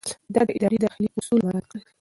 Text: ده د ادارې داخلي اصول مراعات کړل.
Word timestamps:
ده 0.33 0.41
د 0.47 0.49
ادارې 0.57 0.77
داخلي 0.85 1.07
اصول 1.19 1.39
مراعات 1.45 1.65
کړل. 1.69 1.81